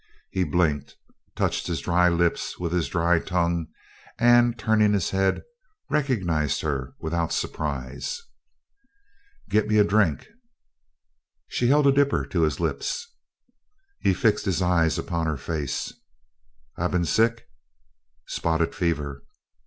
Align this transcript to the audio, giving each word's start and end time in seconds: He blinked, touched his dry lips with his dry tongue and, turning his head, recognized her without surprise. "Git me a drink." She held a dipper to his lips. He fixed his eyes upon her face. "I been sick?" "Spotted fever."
He 0.31 0.43
blinked, 0.43 0.95
touched 1.35 1.67
his 1.67 1.79
dry 1.79 2.09
lips 2.09 2.57
with 2.57 2.71
his 2.71 2.87
dry 2.87 3.19
tongue 3.19 3.67
and, 4.17 4.57
turning 4.57 4.93
his 4.93 5.11
head, 5.11 5.43
recognized 5.91 6.61
her 6.61 6.95
without 6.99 7.31
surprise. 7.31 8.19
"Git 9.47 9.67
me 9.67 9.77
a 9.77 9.83
drink." 9.83 10.25
She 11.49 11.67
held 11.67 11.85
a 11.85 11.91
dipper 11.91 12.25
to 12.25 12.41
his 12.41 12.59
lips. 12.59 13.13
He 13.99 14.15
fixed 14.15 14.45
his 14.45 14.59
eyes 14.59 14.97
upon 14.97 15.27
her 15.27 15.37
face. 15.37 15.93
"I 16.77 16.87
been 16.87 17.05
sick?" 17.05 17.45
"Spotted 18.25 18.73
fever." 18.73 19.23